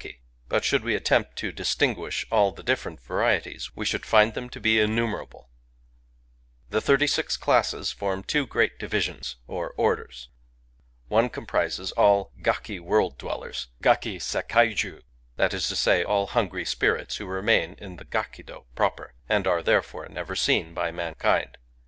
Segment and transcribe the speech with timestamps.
[0.00, 4.34] ki: but should we attempt to distinguish all the differ ent varieties, we should find
[4.34, 5.48] them to be innumera ble."
[6.70, 10.28] The thirty six classes form two great divisions, or orders.
[11.06, 15.02] One comprises all" Gaki World dwell ers" {Gaki'Sekai'Ju);—
[15.36, 19.62] that is to say, all Hungry §pirits who remain in the Gakido proper^ and are,
[19.62, 21.58] therefore^ never seen by mankind.